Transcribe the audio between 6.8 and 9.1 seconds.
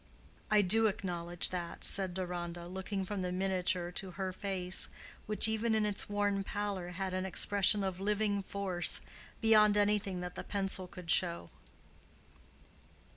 had an expression of living force